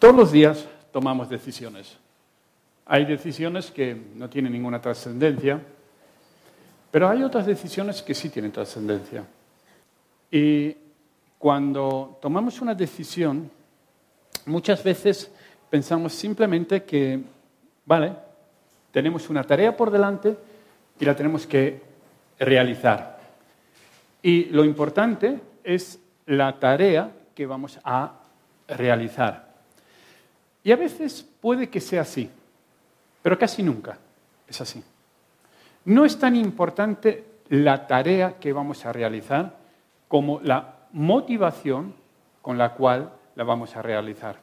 [0.00, 1.98] Todos los días tomamos decisiones.
[2.86, 5.60] Hay decisiones que no tienen ninguna trascendencia,
[6.90, 9.22] pero hay otras decisiones que sí tienen trascendencia.
[10.30, 10.74] Y
[11.36, 13.50] cuando tomamos una decisión,
[14.46, 15.30] muchas veces
[15.68, 17.20] pensamos simplemente que,
[17.84, 18.14] vale,
[18.92, 20.34] tenemos una tarea por delante
[20.98, 21.78] y la tenemos que
[22.38, 23.20] realizar.
[24.22, 28.14] Y lo importante es la tarea que vamos a
[28.66, 29.49] realizar.
[30.62, 32.30] Y a veces puede que sea así,
[33.22, 33.98] pero casi nunca
[34.46, 34.82] es así.
[35.84, 39.56] No es tan importante la tarea que vamos a realizar
[40.08, 41.94] como la motivación
[42.42, 44.36] con la cual la vamos a realizar.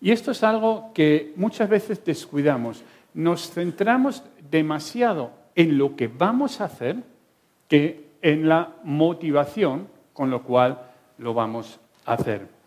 [0.00, 2.84] Y esto es algo que muchas veces descuidamos.
[3.14, 7.02] Nos centramos demasiado en lo que vamos a hacer
[7.66, 10.78] que en la motivación con lo cual
[11.18, 12.57] lo vamos a hacer.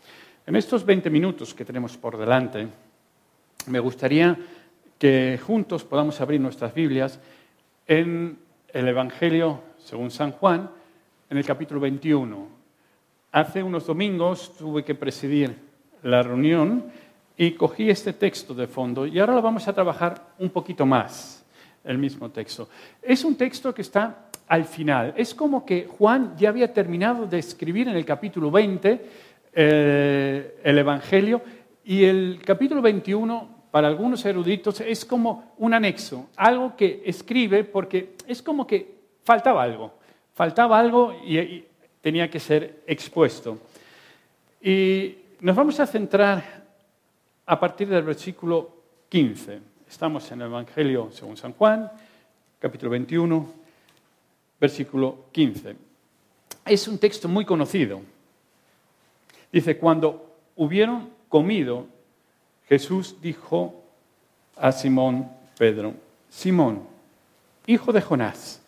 [0.51, 2.67] En estos 20 minutos que tenemos por delante,
[3.67, 4.37] me gustaría
[4.99, 7.21] que juntos podamos abrir nuestras Biblias
[7.87, 10.69] en el Evangelio según San Juan,
[11.29, 12.49] en el capítulo 21.
[13.31, 15.55] Hace unos domingos tuve que presidir
[16.03, 16.83] la reunión
[17.37, 21.45] y cogí este texto de fondo y ahora lo vamos a trabajar un poquito más,
[21.81, 22.67] el mismo texto.
[23.01, 25.13] Es un texto que está al final.
[25.15, 30.77] Es como que Juan ya había terminado de escribir en el capítulo 20 eh, el
[30.77, 31.41] Evangelio
[31.83, 38.15] y el capítulo 21 para algunos eruditos es como un anexo, algo que escribe porque
[38.27, 39.93] es como que faltaba algo,
[40.33, 41.65] faltaba algo y,
[42.01, 43.59] tenía que ser expuesto.
[44.61, 46.63] Y nos vamos a centrar
[47.45, 48.71] a partir del versículo
[49.09, 49.59] 15.
[49.87, 51.91] Estamos en el Evangelio según San Juan,
[52.59, 53.53] capítulo 21,
[54.59, 55.75] versículo 15.
[56.65, 58.01] Es un texto muy conocido.
[59.51, 61.87] Dice, cuando hubieron comido,
[62.67, 63.83] Jesús dijo
[64.55, 65.93] a Simón Pedro,
[66.29, 66.87] Simón,
[67.67, 68.61] hijo de Jonás,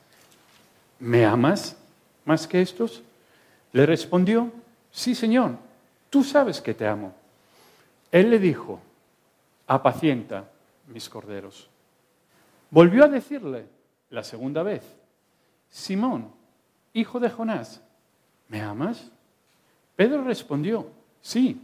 [0.99, 1.77] ¿me amas
[2.25, 3.01] más que estos?
[3.71, 4.51] Le respondió,
[4.91, 5.57] sí, Señor,
[6.09, 7.13] tú sabes que te amo.
[8.11, 8.79] Él le dijo,
[9.67, 10.49] apacienta
[10.87, 11.69] mis corderos.
[12.69, 13.65] Volvió a decirle
[14.09, 14.83] la segunda vez,
[15.69, 16.31] Simón,
[16.93, 17.81] hijo de Jonás,
[18.47, 19.11] ¿me amas?
[19.95, 20.87] Pedro respondió,
[21.21, 21.61] sí,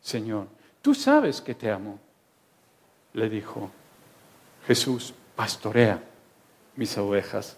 [0.00, 0.48] Señor,
[0.86, 1.98] Tú sabes que te amo.
[3.12, 3.72] Le dijo
[4.68, 6.00] Jesús, pastorea
[6.76, 7.56] mis ovejas.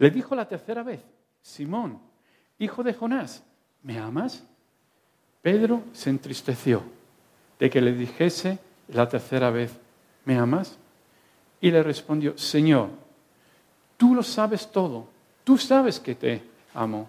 [0.00, 0.98] Le dijo la tercera vez,
[1.40, 2.00] Simón,
[2.58, 3.44] hijo de Jonás,
[3.84, 4.42] ¿me amas?
[5.40, 6.82] Pedro se entristeció
[7.60, 8.58] de que le dijese
[8.88, 9.70] la tercera vez,
[10.24, 10.76] ¿me amas?
[11.60, 12.88] Y le respondió, Señor,
[13.96, 15.06] tú lo sabes todo,
[15.44, 16.42] tú sabes que te
[16.74, 17.08] amo.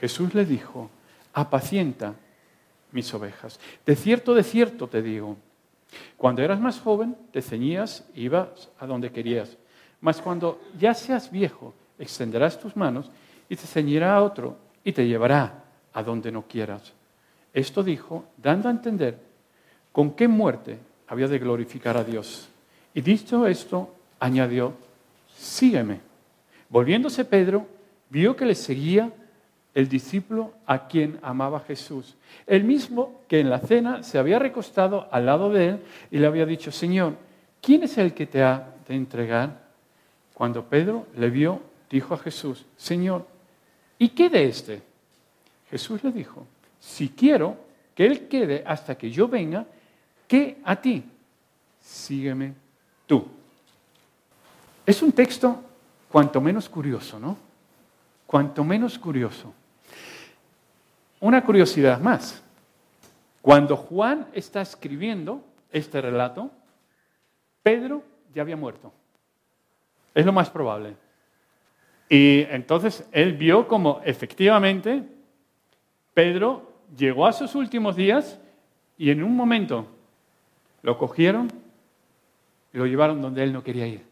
[0.00, 0.88] Jesús le dijo,
[1.32, 2.14] apacienta
[2.92, 3.60] mis ovejas.
[3.84, 5.36] De cierto, de cierto te digo,
[6.16, 9.56] cuando eras más joven te ceñías ibas a donde querías,
[10.00, 13.10] mas cuando ya seas viejo extenderás tus manos
[13.48, 16.92] y te ceñirá a otro y te llevará a donde no quieras.
[17.52, 19.18] Esto dijo, dando a entender
[19.92, 20.78] con qué muerte
[21.08, 22.48] había de glorificar a Dios.
[22.94, 24.74] Y dicho esto, añadió,
[25.36, 26.00] sígueme.
[26.68, 27.66] Volviéndose Pedro,
[28.10, 29.10] vio que le seguía
[29.78, 32.16] el discípulo a quien amaba Jesús.
[32.48, 35.80] El mismo que en la cena se había recostado al lado de él
[36.10, 37.14] y le había dicho, Señor,
[37.62, 39.68] ¿quién es el que te ha de entregar?
[40.34, 43.24] Cuando Pedro le vio, dijo a Jesús, Señor,
[44.00, 44.82] ¿y qué de este?
[45.70, 46.44] Jesús le dijo,
[46.80, 47.56] si quiero
[47.94, 49.64] que él quede hasta que yo venga,
[50.26, 51.04] ¿qué a ti?
[51.80, 52.52] Sígueme
[53.06, 53.24] tú.
[54.84, 55.62] Es un texto
[56.08, 57.38] cuanto menos curioso, ¿no?
[58.26, 59.54] Cuanto menos curioso.
[61.20, 62.42] Una curiosidad más.
[63.42, 65.42] Cuando Juan está escribiendo
[65.72, 66.50] este relato,
[67.62, 68.02] Pedro
[68.34, 68.92] ya había muerto.
[70.14, 70.96] Es lo más probable.
[72.08, 75.02] Y entonces él vio como efectivamente
[76.14, 78.38] Pedro llegó a sus últimos días
[78.96, 79.86] y en un momento
[80.82, 81.48] lo cogieron
[82.72, 84.04] y lo llevaron donde él no quería ir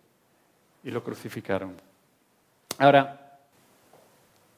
[0.84, 1.75] y lo crucificaron.
[2.78, 3.38] Ahora,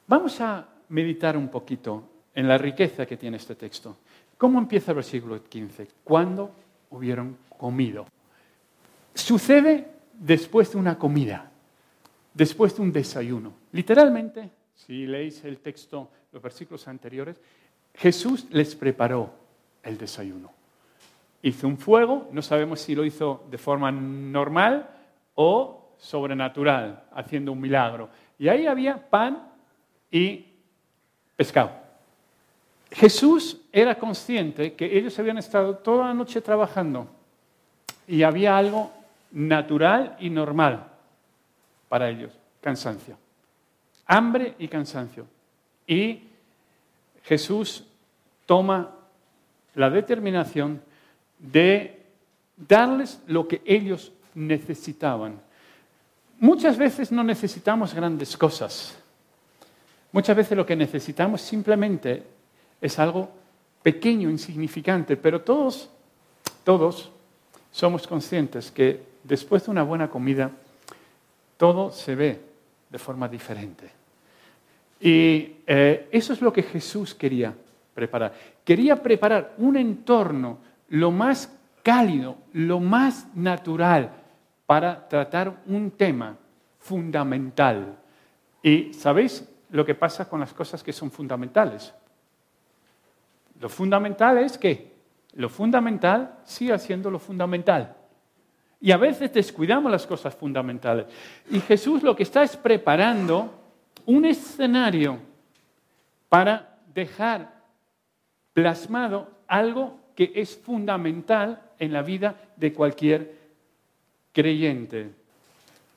[0.05, 2.03] vamos a meditar un poquito
[2.33, 3.97] en la riqueza que tiene este texto.
[4.37, 5.87] ¿Cómo empieza el versículo 15?
[6.03, 6.51] Cuando
[6.91, 8.07] hubieron comido.
[9.13, 11.51] Sucede después de una comida,
[12.33, 13.53] después de un desayuno.
[13.71, 17.39] Literalmente, si leéis el texto, los versículos anteriores,
[17.93, 19.33] Jesús les preparó
[19.83, 20.51] el desayuno.
[21.41, 24.89] Hizo un fuego, no sabemos si lo hizo de forma normal
[25.35, 28.09] o sobrenatural, haciendo un milagro.
[28.37, 29.49] Y ahí había pan
[30.11, 30.45] y
[31.35, 31.88] pescado.
[32.91, 37.07] Jesús era consciente que ellos habían estado toda la noche trabajando
[38.07, 38.91] y había algo
[39.31, 40.87] natural y normal
[41.87, 43.17] para ellos, cansancio.
[44.07, 45.27] Hambre y cansancio.
[45.85, 46.23] Y
[47.23, 47.83] Jesús
[48.45, 48.95] toma
[49.75, 50.81] la determinación
[51.37, 52.01] de
[52.57, 55.39] darles lo que ellos necesitaban.
[56.39, 58.97] Muchas veces no necesitamos grandes cosas.
[60.11, 62.23] Muchas veces lo que necesitamos simplemente
[62.81, 63.29] es algo
[63.83, 65.89] pequeño, insignificante, pero todos,
[66.63, 67.11] todos
[67.71, 70.51] somos conscientes que después de una buena comida,
[71.57, 72.41] todo se ve
[72.89, 73.89] de forma diferente.
[74.99, 77.53] Y eh, eso es lo que Jesús quería
[77.93, 78.33] preparar.
[78.63, 80.57] Quería preparar un entorno
[80.89, 81.53] lo más
[81.83, 84.11] cálido, lo más natural
[84.65, 86.35] para tratar un tema
[86.79, 87.97] fundamental.
[88.61, 91.93] Y ¿sabéis lo que pasa con las cosas que son fundamentales?
[93.59, 94.89] Lo fundamental es que
[95.33, 97.95] lo fundamental sigue siendo lo fundamental.
[98.81, 101.05] Y a veces descuidamos las cosas fundamentales.
[101.51, 103.53] Y Jesús lo que está es preparando
[104.05, 105.19] un escenario
[106.29, 107.53] para dejar
[108.53, 113.35] plasmado algo que es fundamental en la vida de cualquier
[114.31, 115.11] creyente.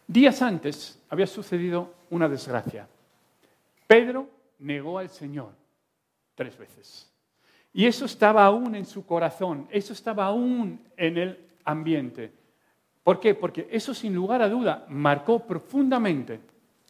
[0.06, 2.86] Días antes había sucedido una desgracia.
[3.86, 5.52] Pedro negó al Señor
[6.34, 7.11] tres veces.
[7.72, 12.32] Y eso estaba aún en su corazón, eso estaba aún en el ambiente.
[13.02, 13.34] ¿Por qué?
[13.34, 16.40] Porque eso sin lugar a duda marcó profundamente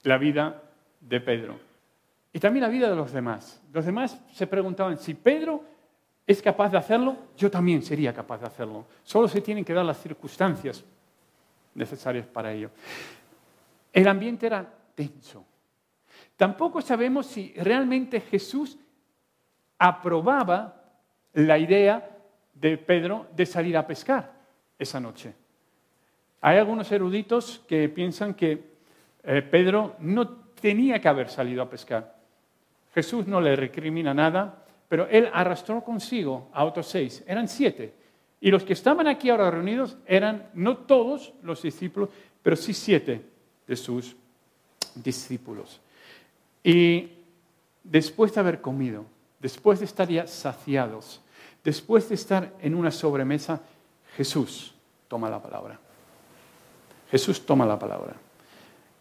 [0.03, 0.63] la vida
[1.01, 1.59] de Pedro.
[2.33, 3.63] Y también la vida de los demás.
[3.73, 5.65] Los demás se preguntaban, si Pedro
[6.27, 8.87] es capaz de hacerlo, yo también sería capaz de hacerlo.
[9.05, 10.85] Solo se tienen que dar las circunstancias
[11.75, 12.71] necesarias para ello.
[13.93, 15.45] El ambiente era tenso.
[16.37, 18.79] Tampoco sabemos si realmente Jesús
[19.83, 20.81] aprobaba
[21.33, 22.09] la idea
[22.55, 24.33] de Pedro de salir a pescar
[24.79, 25.35] esa noche.
[26.41, 28.63] Hay algunos eruditos que piensan que
[29.25, 30.29] eh, Pedro no
[30.61, 32.15] tenía que haber salido a pescar.
[32.95, 37.93] Jesús no le recrimina nada, pero él arrastró consigo a otros seis, eran siete.
[38.41, 43.21] Y los que estaban aquí ahora reunidos eran no todos los discípulos, pero sí siete
[43.67, 44.15] de sus
[44.95, 45.81] discípulos.
[46.63, 47.11] Y
[47.83, 49.07] después de haber comido,
[49.43, 51.21] después de estar ya saciados,
[51.65, 53.61] después de estar en una sobremesa,
[54.17, 54.75] Jesús
[55.09, 55.79] toma la palabra.
[57.11, 58.15] Jesús toma la palabra.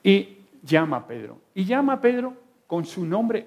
[0.03, 1.37] Y llama a Pedro.
[1.53, 2.33] Y llama a Pedro
[2.65, 3.45] con su nombre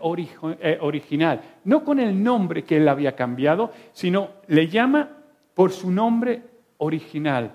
[0.60, 5.08] eh, original, no con el nombre que él había cambiado, sino le llama
[5.54, 6.42] por su nombre
[6.78, 7.52] original,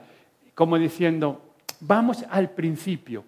[0.55, 3.23] como diciendo, vamos al principio.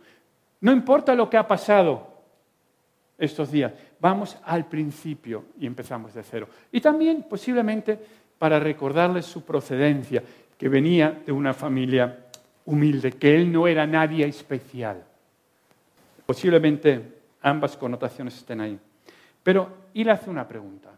[0.59, 2.10] No importa lo que ha pasado
[3.21, 6.49] estos días, vamos al principio y empezamos de cero.
[6.71, 7.97] Y también posiblemente
[8.37, 10.23] para recordarles su procedencia,
[10.57, 12.25] que venía de una familia
[12.65, 15.03] humilde, que él no era nadie especial.
[16.25, 18.79] Posiblemente ambas connotaciones estén ahí.
[19.43, 20.89] Pero él hace una pregunta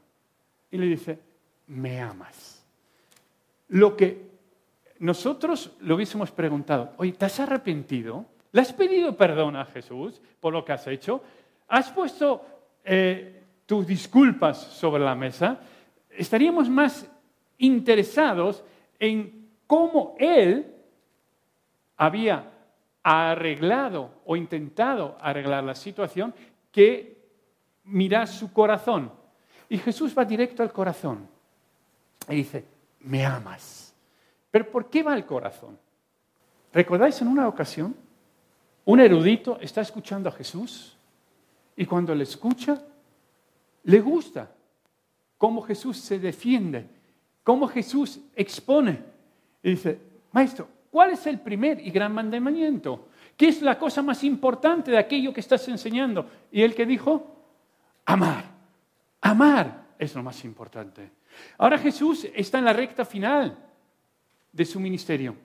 [0.72, 1.20] y le dice,
[1.68, 2.64] ¿me amas?
[3.70, 4.34] Lo que
[5.00, 8.26] nosotros le hubiésemos preguntado, oye, ¿te has arrepentido?
[8.54, 11.22] ¿Le has pedido perdón a Jesús por lo que has hecho?
[11.68, 12.46] ¿Has puesto
[12.84, 15.60] eh, tus disculpas sobre la mesa?
[16.10, 17.10] Estaríamos más
[17.58, 18.64] interesados
[19.00, 20.74] en cómo Él
[21.98, 22.52] había
[23.02, 26.34] arreglado o intentado arreglar la situación
[26.72, 27.18] que
[27.86, 29.12] mirar su corazón.
[29.70, 31.28] Y Jesús va directo al corazón
[32.30, 32.66] y dice,
[33.02, 33.94] me amas.
[34.52, 35.78] Pero ¿por qué va al corazón?
[36.72, 37.96] ¿Recordáis en una ocasión?
[38.86, 40.98] Un erudito está escuchando a Jesús
[41.76, 42.82] y cuando le escucha,
[43.84, 44.52] le gusta
[45.38, 46.88] cómo Jesús se defiende,
[47.44, 49.00] cómo Jesús expone.
[49.62, 50.00] Y dice,
[50.32, 53.10] maestro, ¿cuál es el primer y gran mandamiento?
[53.36, 56.30] ¿Qué es la cosa más importante de aquello que estás enseñando?
[56.52, 57.36] Y él que dijo,
[58.06, 58.46] amar.
[59.22, 61.10] Amar es lo más importante.
[61.58, 63.58] Ahora Jesús está en la recta final
[64.52, 65.36] de su ministerio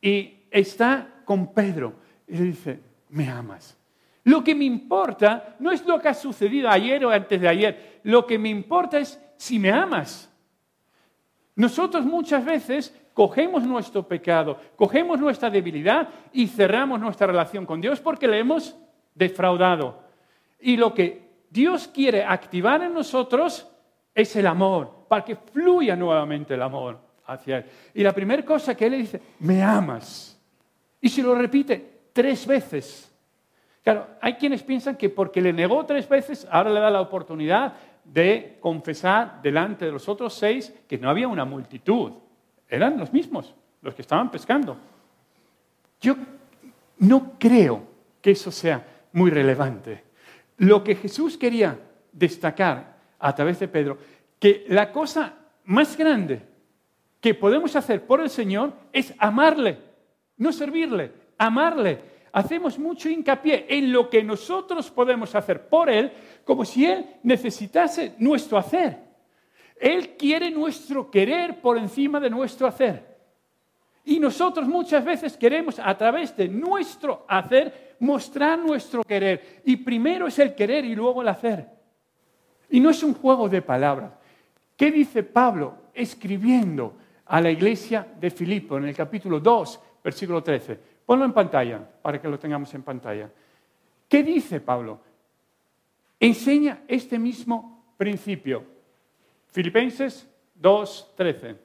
[0.00, 1.94] y está con Pedro
[2.26, 2.80] y le dice,
[3.10, 3.76] me amas.
[4.26, 8.00] Lo que me importa no es lo que ha sucedido ayer o antes de ayer,
[8.02, 10.28] lo que me importa es si me amas.
[11.54, 18.00] Nosotros muchas veces cogemos nuestro pecado, cogemos nuestra debilidad y cerramos nuestra relación con Dios
[18.00, 18.76] porque le hemos
[19.14, 20.02] defraudado.
[20.58, 23.68] Y lo que Dios quiere activar en nosotros
[24.12, 27.66] es el amor, para que fluya nuevamente el amor hacia Él.
[27.94, 30.36] Y la primera cosa que Él le dice, me amas.
[31.00, 33.12] Y si lo repite tres veces.
[33.86, 37.74] Claro, hay quienes piensan que porque le negó tres veces, ahora le da la oportunidad
[38.02, 42.10] de confesar delante de los otros seis que no había una multitud,
[42.68, 44.76] eran los mismos, los que estaban pescando.
[46.00, 46.16] Yo
[46.98, 47.84] no creo
[48.20, 50.02] que eso sea muy relevante.
[50.56, 51.78] Lo que Jesús quería
[52.10, 53.98] destacar a través de Pedro,
[54.40, 55.32] que la cosa
[55.66, 56.42] más grande
[57.20, 59.78] que podemos hacer por el Señor es amarle,
[60.38, 62.15] no servirle, amarle.
[62.36, 66.12] Hacemos mucho hincapié en lo que nosotros podemos hacer por Él,
[66.44, 68.98] como si Él necesitase nuestro hacer.
[69.80, 73.16] Él quiere nuestro querer por encima de nuestro hacer.
[74.04, 79.62] Y nosotros muchas veces queremos a través de nuestro hacer mostrar nuestro querer.
[79.64, 81.66] Y primero es el querer y luego el hacer.
[82.68, 84.12] Y no es un juego de palabras.
[84.76, 90.95] ¿Qué dice Pablo escribiendo a la iglesia de Filipo en el capítulo 2, versículo 13?
[91.06, 93.30] Ponlo en pantalla para que lo tengamos en pantalla.
[94.08, 95.00] ¿Qué dice Pablo?
[96.18, 98.64] Enseña este mismo principio.
[99.52, 101.56] Filipenses 2, 13.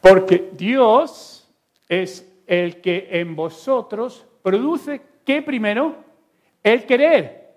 [0.00, 1.48] Porque Dios
[1.88, 5.96] es el que en vosotros produce, ¿qué primero?
[6.62, 7.54] El querer,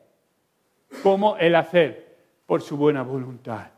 [1.01, 3.71] como el hacer, por su buena voluntad.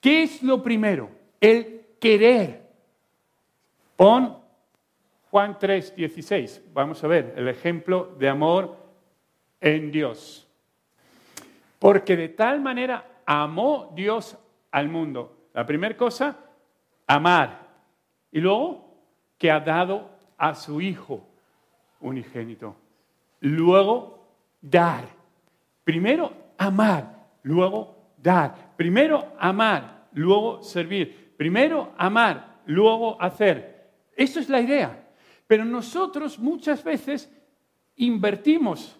[0.00, 1.08] ¿Qué es lo primero?
[1.40, 2.62] El querer.
[3.96, 4.43] Pon
[5.34, 6.62] Juan 3, 16.
[6.72, 8.76] Vamos a ver el ejemplo de amor
[9.60, 10.46] en Dios.
[11.80, 14.38] Porque de tal manera amó Dios
[14.70, 15.48] al mundo.
[15.52, 16.38] La primera cosa,
[17.08, 17.66] amar.
[18.30, 18.96] Y luego,
[19.36, 21.26] que ha dado a su Hijo
[21.98, 22.76] unigénito.
[23.40, 24.28] Luego,
[24.60, 25.02] dar.
[25.82, 27.26] Primero, amar.
[27.42, 28.76] Luego, dar.
[28.76, 30.06] Primero, amar.
[30.12, 31.34] Luego, servir.
[31.36, 32.60] Primero, amar.
[32.66, 33.90] Luego, hacer.
[34.14, 35.00] Eso es la idea.
[35.46, 37.30] Pero nosotros muchas veces
[37.96, 38.98] invertimos.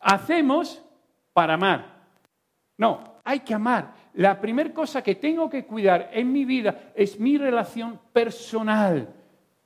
[0.00, 0.82] Hacemos
[1.32, 2.02] para amar.
[2.76, 7.18] No, hay que amar la primera cosa que tengo que cuidar en mi vida es
[7.18, 9.08] mi relación personal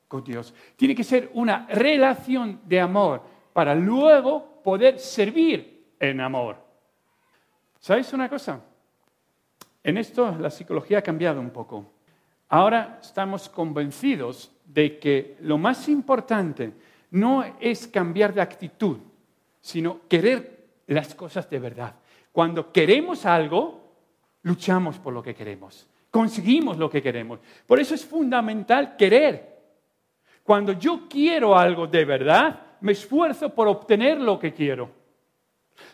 [0.07, 0.55] con Dios.
[0.77, 3.23] Tiene que ser una relación de amor
[3.53, 6.57] para luego poder servir en amor.
[7.81, 8.61] ¿Sabéis una cosa?
[9.83, 11.85] En esto la psicología ha cambiado un poco.
[12.49, 16.73] Ahora estamos convencidos de que lo más importante
[17.11, 18.99] no es cambiar de actitud,
[19.61, 21.95] sino querer las cosas de verdad.
[22.33, 23.81] Cuando queremos algo,
[24.43, 27.41] luchamos por lo que queremos, conseguimos lo que queremos.
[27.67, 29.57] Por eso es fundamental querer.
[30.43, 34.91] Cuando yo quiero algo de verdad, me esfuerzo por obtener lo que quiero.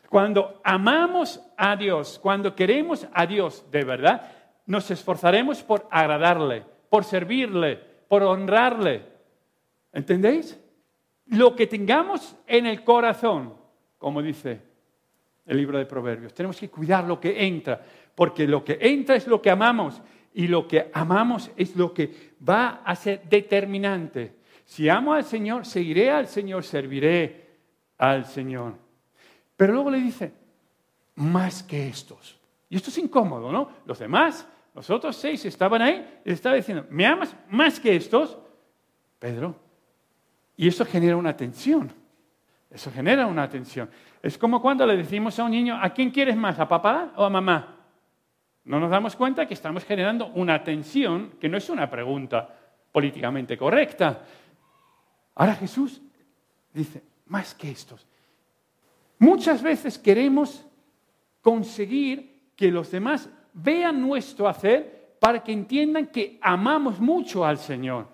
[0.09, 4.31] Cuando amamos a Dios, cuando queremos a Dios de verdad,
[4.67, 9.07] nos esforzaremos por agradarle, por servirle, por honrarle.
[9.90, 10.61] ¿Entendéis?
[11.28, 13.54] Lo que tengamos en el corazón,
[13.97, 14.61] como dice
[15.47, 17.83] el libro de Proverbios, tenemos que cuidar lo que entra
[18.14, 20.02] porque lo que entra es lo que amamos
[20.35, 24.35] y lo que amamos es lo que va a ser determinante.
[24.66, 27.47] Si amo al Señor, seguiré al Señor, serviré
[27.97, 28.75] al Señor.
[29.57, 30.35] Pero luego le dice,
[31.14, 32.38] más que estos.
[32.69, 33.71] Y esto es incómodo, ¿no?
[33.87, 38.38] Los demás, los otros seis estaban ahí y estaba diciendo, ¿me amas más que estos?
[39.19, 39.55] Pedro.
[40.57, 41.93] Y eso genera una tensión.
[42.71, 43.91] Eso genera una tensión.
[44.23, 46.59] Es como cuando le decimos a un niño, ¿a quién quieres más?
[46.59, 47.76] ¿A papá o a mamá?
[48.64, 52.49] No nos damos cuenta que estamos generando una tensión que no es una pregunta
[52.91, 54.23] políticamente correcta.
[55.35, 56.00] Ahora Jesús
[56.73, 58.07] dice, más que estos.
[59.19, 60.67] Muchas veces queremos
[61.43, 68.07] conseguir que los demás vean nuestro hacer para que entiendan que amamos mucho al Señor.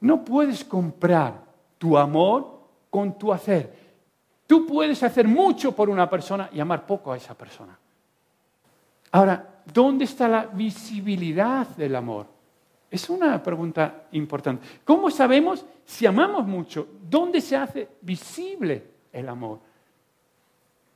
[0.00, 1.42] No puedes comprar
[1.76, 3.78] tu amor con tu hacer.
[4.46, 7.78] Tú puedes hacer mucho por una persona y amar poco a esa persona.
[9.12, 12.26] Ahora, ¿dónde está la visibilidad del amor?
[12.90, 14.66] Es una pregunta importante.
[14.84, 16.88] ¿Cómo sabemos si amamos mucho?
[17.08, 19.60] ¿Dónde se hace visible el amor?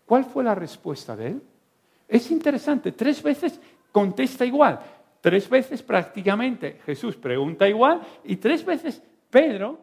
[0.06, 1.42] ¿Cuál fue la respuesta de él?
[2.08, 4.80] Es interesante, tres veces contesta igual,
[5.20, 9.80] tres veces prácticamente Jesús pregunta igual y tres veces Pedro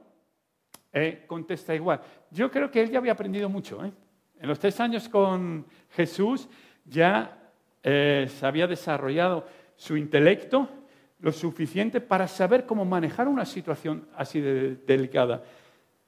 [0.94, 2.02] eh, contesta igual.
[2.30, 3.84] Yo creo que él ya había aprendido mucho.
[3.84, 3.92] ¿eh?
[4.40, 6.48] En los tres años con Jesús
[6.86, 7.38] ya
[7.84, 10.70] eh, se había desarrollado su intelecto
[11.22, 15.44] lo suficiente para saber cómo manejar una situación así de delicada.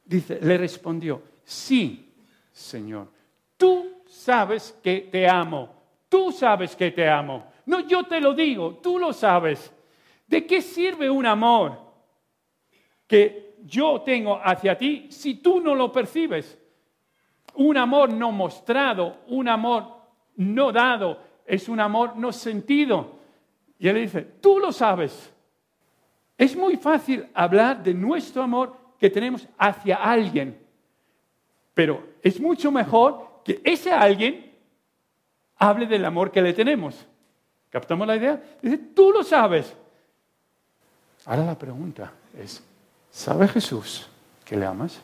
[0.03, 2.13] Dice, le respondió, sí,
[2.51, 3.07] Señor,
[3.55, 5.82] tú sabes que te amo,
[6.13, 7.43] tú sabes que te amo.
[7.65, 9.73] No, yo te lo digo, tú lo sabes.
[10.27, 11.75] ¿De qué sirve un amor
[13.07, 16.55] que yo tengo hacia ti si tú no lo percibes?
[17.55, 19.87] Un amor no mostrado, un amor
[20.35, 23.15] no dado, es un amor no sentido.
[23.79, 25.33] Y él dice, tú lo sabes.
[26.37, 30.63] Es muy fácil hablar de nuestro amor que tenemos hacia alguien,
[31.73, 34.52] pero es mucho mejor que ese alguien
[35.69, 37.05] hable del amor que le tenemos.
[37.69, 38.41] ¿Captamos la idea?
[38.61, 39.75] Dice, tú lo sabes.
[41.25, 42.63] Ahora la pregunta es,
[43.09, 44.07] ¿sabe Jesús
[44.45, 45.01] que le amas?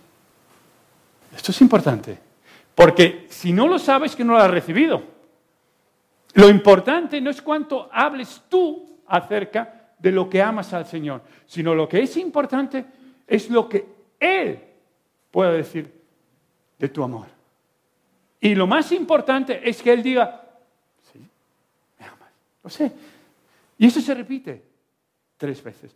[1.36, 2.18] Esto es importante,
[2.76, 5.02] porque si no lo sabes, que no lo has recibido.
[6.34, 11.74] Lo importante no es cuánto hables tú acerca de lo que amas al Señor, sino
[11.74, 12.86] lo que es importante
[13.28, 13.86] es lo que
[14.20, 14.60] Él
[15.32, 15.92] puede decir
[16.78, 17.28] de tu amor.
[18.40, 20.49] Y lo más importante es que Él diga,
[22.64, 22.92] lo sé.
[23.78, 24.64] Y eso se repite
[25.38, 25.96] tres veces.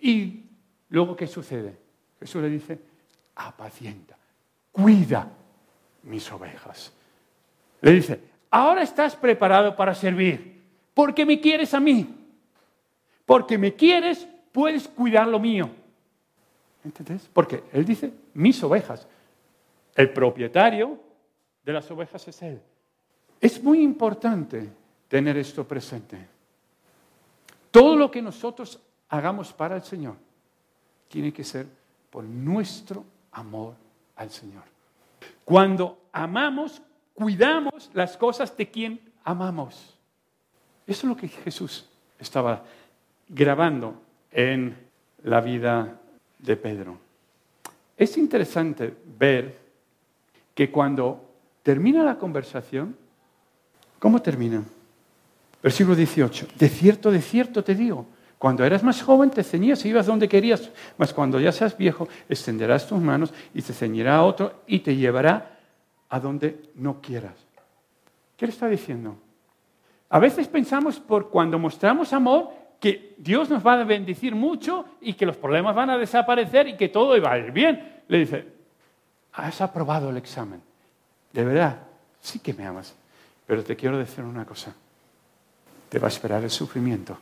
[0.00, 0.44] Y
[0.88, 1.76] luego, ¿qué sucede?
[2.18, 2.78] Jesús le dice,
[3.36, 4.16] apacienta,
[4.72, 5.30] cuida
[6.04, 6.92] mis ovejas.
[7.80, 10.62] Le dice, ahora estás preparado para servir,
[10.94, 12.14] porque me quieres a mí.
[13.24, 15.70] Porque me quieres, puedes cuidar lo mío.
[16.82, 17.28] ¿Entendés?
[17.32, 19.06] Porque Él dice, mis ovejas.
[19.94, 20.98] El propietario
[21.64, 22.60] de las ovejas es Él.
[23.40, 24.70] Es muy importante
[25.08, 26.18] tener esto presente.
[27.70, 30.16] Todo lo que nosotros hagamos para el Señor
[31.08, 31.66] tiene que ser
[32.10, 33.74] por nuestro amor
[34.16, 34.64] al Señor.
[35.44, 36.82] Cuando amamos,
[37.14, 39.96] cuidamos las cosas de quien amamos.
[40.86, 41.88] Eso es lo que Jesús
[42.18, 42.64] estaba
[43.28, 44.00] grabando
[44.30, 44.76] en
[45.24, 45.98] la vida
[46.38, 46.98] de Pedro.
[47.96, 49.58] Es interesante ver
[50.54, 51.24] que cuando
[51.62, 52.96] termina la conversación,
[53.98, 54.62] ¿cómo termina?
[55.62, 56.48] Versículo 18.
[56.58, 58.06] De cierto, de cierto te digo,
[58.38, 62.08] cuando eras más joven te ceñías y ibas donde querías, mas cuando ya seas viejo
[62.28, 65.58] extenderás tus manos y te ceñirá a otro y te llevará
[66.08, 67.34] a donde no quieras.
[68.36, 69.16] ¿Qué le está diciendo?
[70.10, 75.14] A veces pensamos por cuando mostramos amor que Dios nos va a bendecir mucho y
[75.14, 78.02] que los problemas van a desaparecer y que todo va a ir bien.
[78.06, 78.46] Le dice,
[79.32, 80.62] has aprobado el examen.
[81.32, 81.80] De verdad,
[82.20, 82.94] sí que me amas.
[83.46, 84.74] Pero te quiero decir una cosa.
[85.88, 87.18] Te va a esperar el sufrimiento.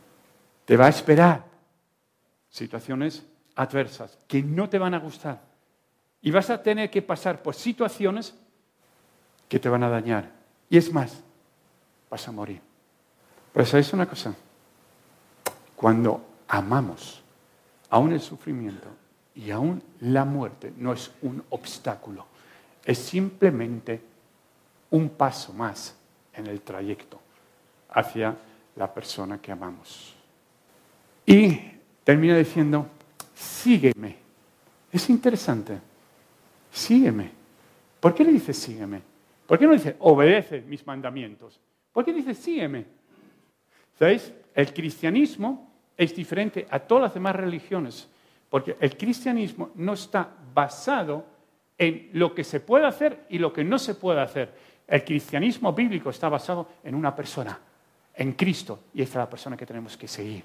[0.65, 1.45] Te va a esperar
[2.51, 3.25] situaciones
[3.55, 5.41] adversas que no te van a gustar.
[6.23, 8.35] Y vas a tener que pasar por situaciones
[9.49, 10.31] que te van a dañar.
[10.69, 11.23] Y es más,
[12.11, 12.61] vas a morir.
[13.53, 14.35] Pero ¿sabéis una cosa?
[15.77, 17.23] Cuando amamos,
[17.91, 18.89] aún el sufrimiento
[19.35, 22.27] y aún la muerte no es un obstáculo,
[22.85, 24.03] es simplemente
[24.91, 25.95] un paso más
[26.33, 27.21] en el trayecto
[27.91, 28.37] hacia
[28.77, 30.15] la persona que amamos.
[31.25, 31.59] Y
[32.05, 32.87] termina diciendo,
[33.35, 34.17] sígueme.
[34.93, 35.79] Es interesante,
[36.71, 37.31] sígueme.
[38.01, 39.03] ¿Por qué le dice sígueme?
[39.47, 41.61] ¿Por qué no dice obedece mis mandamientos?
[41.93, 42.85] ¿Por qué dice sígueme?
[43.99, 44.33] ¿Sabéis?
[44.55, 48.09] El cristianismo es diferente a todas las demás religiones,
[48.49, 51.25] porque el cristianismo no está basado
[51.79, 54.55] en lo que se puede hacer y lo que no se puede hacer.
[54.87, 57.59] El cristianismo bíblico está basado en una persona,
[58.17, 60.43] en Cristo, y esta es la persona que tenemos que seguir.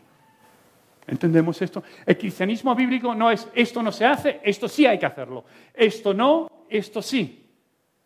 [1.07, 1.83] ¿Entendemos esto?
[2.05, 5.45] El cristianismo bíblico no es esto no se hace, esto sí hay que hacerlo.
[5.73, 7.49] Esto no, esto sí.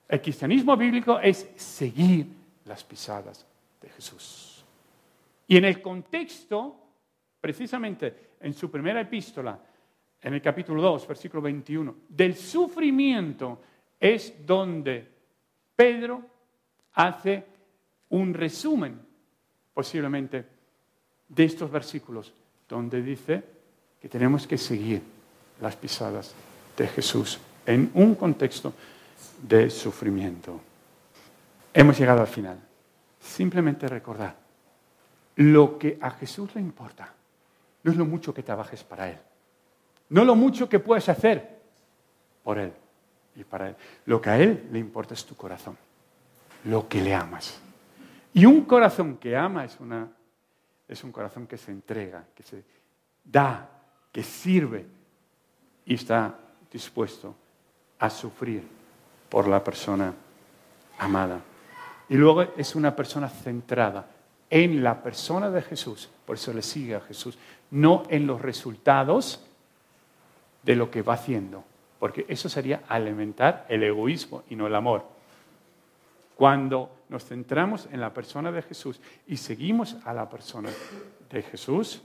[0.07, 2.27] El cristianismo bíblico es seguir
[2.65, 3.45] las pisadas
[3.81, 4.63] de Jesús.
[5.47, 6.75] Y en el contexto,
[7.41, 9.59] precisamente en su primera epístola,
[10.21, 13.61] en el capítulo 2, versículo 21, del sufrimiento
[13.99, 15.07] es donde
[15.75, 16.23] Pedro
[16.93, 17.45] hace
[18.09, 19.04] un resumen,
[19.75, 20.45] posiblemente,
[21.27, 22.33] de estos versículos
[22.67, 23.43] donde dice
[24.01, 25.03] que tenemos que seguir
[25.61, 26.33] las pisadas
[26.77, 28.73] de Jesús en un contexto
[29.41, 30.59] de sufrimiento.
[31.73, 32.57] Hemos llegado al final.
[33.19, 34.35] Simplemente recordar,
[35.37, 37.11] lo que a Jesús le importa
[37.83, 39.17] no es lo mucho que trabajes para Él,
[40.09, 41.59] no lo mucho que puedes hacer
[42.43, 42.71] por Él
[43.35, 43.75] y para Él.
[44.05, 45.75] Lo que a Él le importa es tu corazón,
[46.65, 47.59] lo que le amas.
[48.35, 50.09] Y un corazón que ama es una
[50.87, 52.63] es un corazón que se entrega, que se
[53.23, 53.67] da,
[54.11, 54.85] que sirve
[55.85, 56.35] y está
[56.71, 57.35] dispuesto
[57.99, 58.63] a sufrir
[59.29, 60.13] por la persona
[60.99, 61.41] amada.
[62.07, 64.07] Y luego es una persona centrada
[64.49, 67.37] en la persona de Jesús, por eso le sigue a Jesús,
[67.71, 69.43] no en los resultados
[70.61, 71.63] de lo que va haciendo,
[71.99, 75.14] porque eso sería alimentar el egoísmo y no el amor.
[76.35, 80.69] Cuando nos centramos en la persona de Jesús y seguimos a la persona
[81.29, 82.01] de Jesús,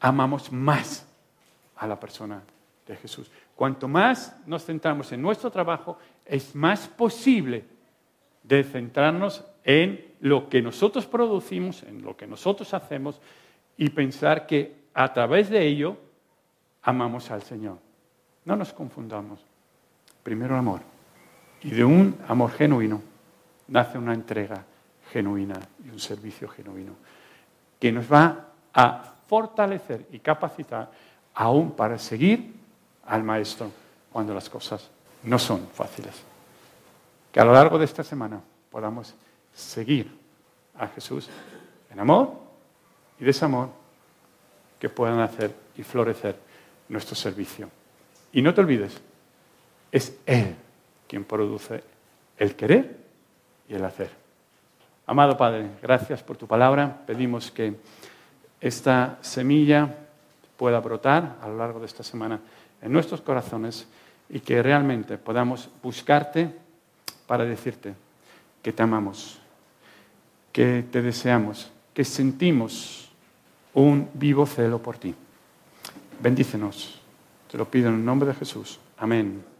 [0.00, 1.06] amamos más
[1.76, 2.42] a la persona
[2.86, 3.30] de Jesús.
[3.56, 7.64] Cuanto más nos centramos en nuestro trabajo, es más posible
[8.44, 13.20] de centrarnos en lo que nosotros producimos, en lo que nosotros hacemos
[13.76, 15.96] y pensar que a través de ello
[16.82, 17.78] amamos al Señor.
[18.44, 19.40] No nos confundamos.
[20.22, 20.80] Primero el amor.
[21.62, 23.13] Y de un amor genuino
[23.68, 24.64] nace una entrega
[25.10, 26.92] genuina y un servicio genuino
[27.78, 30.90] que nos va a fortalecer y capacitar
[31.34, 32.54] aún para seguir
[33.06, 33.70] al Maestro
[34.12, 34.90] cuando las cosas
[35.24, 36.14] no son fáciles.
[37.32, 39.14] Que a lo largo de esta semana podamos
[39.54, 40.10] seguir
[40.78, 41.28] a Jesús
[41.90, 42.32] en amor
[43.18, 43.68] y desamor
[44.78, 46.38] que puedan hacer y florecer
[46.88, 47.70] nuestro servicio.
[48.32, 49.00] Y no te olvides,
[49.90, 50.56] es Él
[51.08, 51.82] quien produce
[52.36, 53.03] el querer
[53.68, 54.10] y el hacer.
[55.06, 57.02] Amado Padre, gracias por tu palabra.
[57.06, 57.76] Pedimos que
[58.60, 59.94] esta semilla
[60.56, 62.40] pueda brotar a lo largo de esta semana
[62.80, 63.86] en nuestros corazones
[64.28, 66.50] y que realmente podamos buscarte
[67.26, 67.94] para decirte
[68.62, 69.38] que te amamos,
[70.52, 73.10] que te deseamos, que sentimos
[73.74, 75.14] un vivo celo por ti.
[76.20, 77.00] Bendícenos.
[77.50, 78.80] Te lo pido en el nombre de Jesús.
[78.96, 79.53] Amén.